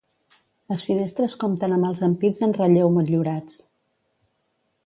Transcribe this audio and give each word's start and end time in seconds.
Les 0.71 0.85
finestres 0.87 1.35
compten 1.43 1.77
amb 1.77 1.89
els 1.91 2.03
ampits 2.09 2.43
en 2.49 2.57
relleu 2.57 2.93
motllurats. 2.97 3.63